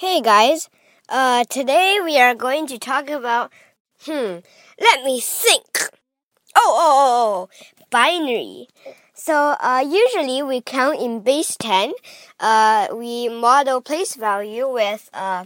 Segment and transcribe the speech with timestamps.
[0.00, 0.70] Hey guys,
[1.10, 3.52] uh, today we are going to talk about,
[4.06, 4.38] hmm,
[4.80, 5.76] let me think.
[6.56, 8.68] Oh, oh, oh, oh, binary.
[9.12, 11.92] So, uh, usually we count in base 10.
[12.40, 15.44] Uh, we model place value with, uh,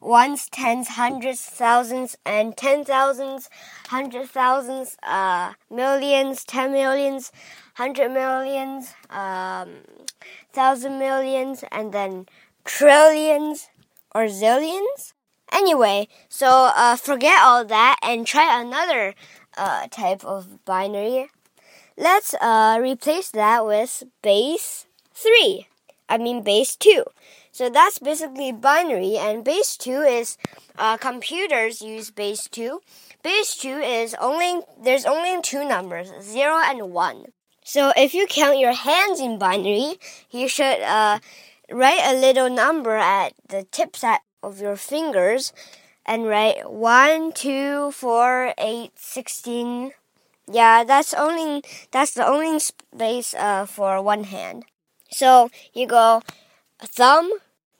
[0.00, 3.50] ones, tens, hundreds, thousands, and ten thousands,
[3.88, 7.32] hundred thousands, uh, millions, ten millions,
[7.74, 9.82] hundred millions, um,
[10.52, 12.26] thousand millions, and then
[12.64, 13.68] trillions
[14.16, 15.12] or zillions.
[15.52, 19.14] Anyway, so uh, forget all that and try another
[19.58, 21.28] uh, type of binary.
[21.98, 25.68] Let's uh, replace that with base 3.
[26.08, 27.04] I mean base 2.
[27.52, 30.36] So that's basically binary, and base 2 is
[30.78, 32.80] uh, computers use base 2.
[33.22, 37.24] Base 2 is only, there's only two numbers, 0 and 1.
[37.64, 39.96] So if you count your hands in binary,
[40.30, 41.18] you should uh,
[41.70, 44.04] write a little number at the tips
[44.42, 45.52] of your fingers
[46.04, 49.92] and write 1, 2, 4, 8, 16.
[50.50, 54.64] Yeah, that's only that's the only space uh, for one hand.
[55.10, 56.22] So you go
[56.78, 57.32] thumb,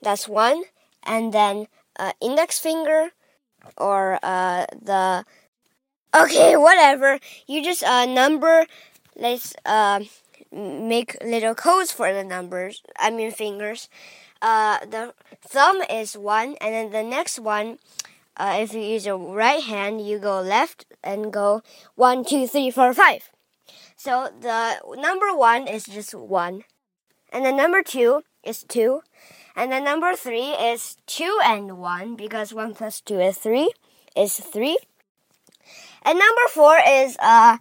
[0.03, 0.65] that's one,
[1.05, 3.11] and then uh, index finger,
[3.77, 5.25] or uh, the
[6.13, 7.21] okay, whatever.
[7.47, 8.67] You just uh, number.
[9.15, 10.01] Let's uh,
[10.57, 12.83] make little codes for the numbers.
[12.99, 13.89] I mean fingers.
[14.43, 17.79] Uh, the thumb is one, and then the next one
[18.37, 21.63] uh, if you use your right hand, you go left and go
[21.95, 23.31] one, two, three, four, five.
[23.97, 26.65] So the number one is just one.
[27.33, 29.01] And the number two is two.
[29.57, 33.73] And the number three is two and one because one plus two is three,
[34.15, 34.79] is three.
[36.03, 37.59] And number four is uh,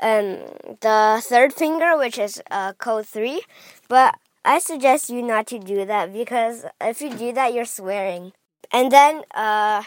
[0.00, 0.38] um,
[0.80, 3.42] the third finger, which is uh, code three.
[3.88, 8.32] But I suggest you not to do that because if you do that, you're swearing.
[8.72, 9.84] And then uh,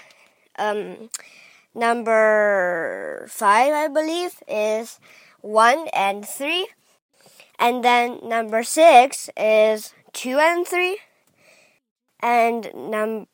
[0.58, 1.10] um,
[1.76, 5.00] number five, I believe, is
[5.42, 6.68] one and three.
[7.60, 10.98] And then number six is two and three.
[12.22, 13.28] And num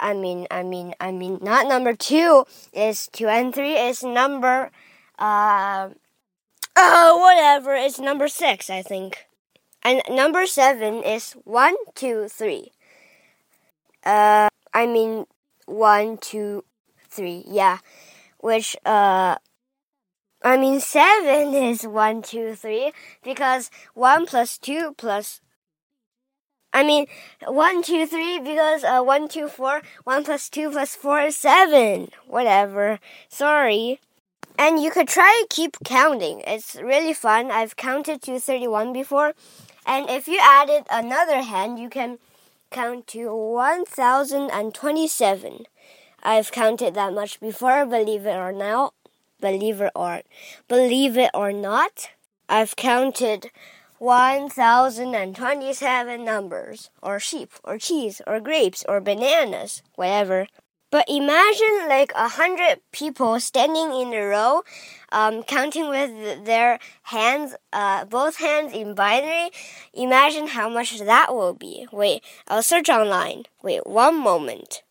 [0.00, 4.70] I mean I mean I mean not number two is two and three is number
[5.18, 5.90] uh
[6.76, 9.26] oh whatever it's number six I think.
[9.86, 12.72] And number seven is one, two, three.
[14.04, 15.26] Uh I mean
[15.66, 16.64] one, two,
[17.08, 17.44] three.
[17.46, 17.78] Yeah.
[18.38, 19.36] Which, uh,
[20.42, 25.40] I mean, seven is one, two, three because one plus two plus.
[26.74, 27.06] I mean,
[27.46, 29.82] one, two, three because uh, one, two, four.
[30.02, 32.10] One plus two plus four is seven.
[32.26, 32.98] Whatever.
[33.28, 34.00] Sorry.
[34.58, 36.42] And you could try keep counting.
[36.46, 37.52] It's really fun.
[37.52, 39.34] I've counted to 31 before.
[39.86, 42.18] And if you added another hand, you can
[42.70, 45.66] count to 1027.
[46.22, 48.94] I've counted that much before, believe it or not.
[49.40, 50.22] Believe it or
[50.68, 52.10] believe it or not.
[52.48, 53.50] I've counted
[54.04, 60.46] 1027 numbers or sheep or cheese or grapes or bananas, whatever.
[60.90, 64.62] But imagine like a hundred people standing in a row,
[65.10, 69.50] um, counting with their hands, uh, both hands in binary.
[69.92, 71.88] Imagine how much that will be.
[71.90, 73.46] Wait, I'll search online.
[73.60, 74.83] Wait, one moment.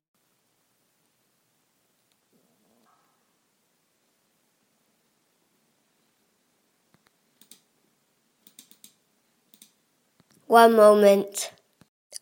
[10.53, 11.51] One moment.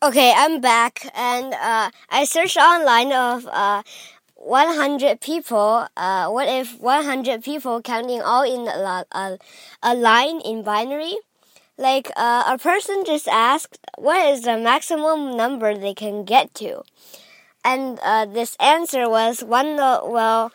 [0.02, 3.82] Okay, I'm back, and uh, I searched online of uh,
[4.36, 5.86] 100 people.
[5.94, 9.38] Uh, what if 100 people counting all in a, a,
[9.82, 11.18] a line in binary?
[11.76, 16.84] Like uh, a person just asked, what is the maximum number they can get to?
[17.62, 19.76] And uh, this answer was one.
[19.76, 20.52] well,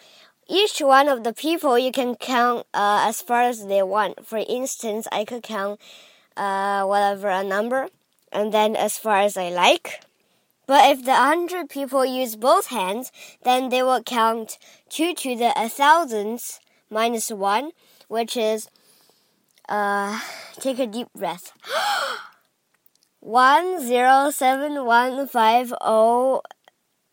[0.50, 4.26] each one of the people you can count uh, as far as they want.
[4.26, 5.80] For instance, I could count
[6.86, 7.88] whatever a number
[8.32, 10.02] and then as far as I like.
[10.68, 13.12] But if the hundred people use both hands,
[13.44, 14.58] then they will count
[14.90, 17.72] two to the a thousandths minus one,
[18.08, 18.70] which is
[19.70, 20.20] uh
[20.60, 21.54] take a deep breath.
[23.20, 26.42] one zero seven one five oh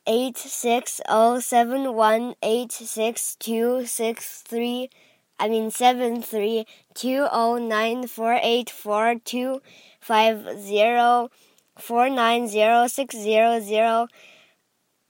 [0.06, 4.91] eight six oh seven one eight six two six three
[5.38, 9.60] I mean seven three two oh nine four eight four two
[10.00, 11.31] five zero
[11.76, 14.08] four nine zero six zero zero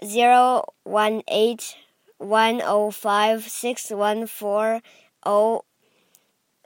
[0.05, 1.77] zero one eight
[2.19, 4.81] one oh five six one four
[5.25, 5.65] oh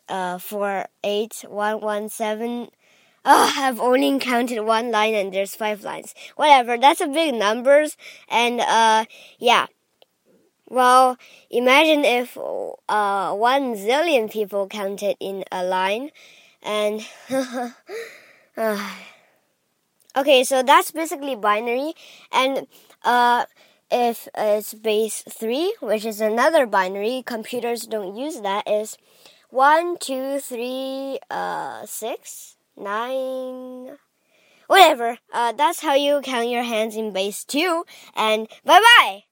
[0.08, 2.68] uh four eight one one seven
[3.28, 6.14] oh, I've only counted one line and there's five lines.
[6.36, 7.96] Whatever, that's a big numbers.
[8.28, 9.04] And, uh,
[9.38, 9.66] yeah.
[10.70, 11.16] Well,
[11.50, 16.10] imagine if, uh, one zillion people counted in a line
[16.62, 17.70] and, uh,
[20.16, 21.94] okay, so that's basically binary.
[22.30, 22.66] And,
[23.02, 23.46] uh,
[23.90, 28.98] if it's base 3, which is another binary, computers don't use that, is
[29.48, 33.96] 1, 2, 3, uh, 6, 9,
[34.66, 35.16] whatever.
[35.32, 37.84] Uh, that's how you count your hands in base 2,
[38.14, 39.27] and bye bye!